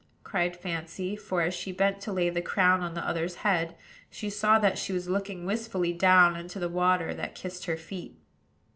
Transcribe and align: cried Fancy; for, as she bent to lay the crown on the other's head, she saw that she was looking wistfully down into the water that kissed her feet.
cried 0.23 0.57
Fancy; 0.57 1.15
for, 1.15 1.43
as 1.43 1.53
she 1.53 1.71
bent 1.71 2.01
to 2.01 2.11
lay 2.11 2.27
the 2.27 2.41
crown 2.41 2.81
on 2.81 2.95
the 2.95 3.07
other's 3.07 3.35
head, 3.45 3.75
she 4.09 4.31
saw 4.31 4.57
that 4.57 4.75
she 4.75 4.91
was 4.91 5.07
looking 5.07 5.45
wistfully 5.45 5.93
down 5.93 6.35
into 6.35 6.57
the 6.57 6.67
water 6.69 7.13
that 7.13 7.35
kissed 7.35 7.65
her 7.65 7.77
feet. 7.77 8.17